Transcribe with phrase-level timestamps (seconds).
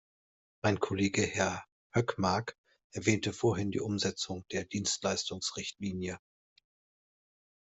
[0.63, 1.63] Mein Kollege Herr
[1.93, 2.57] Hökmark
[2.91, 6.17] erwähnte vorhin die Umsetzung der Dienstleistungsrichtlinie.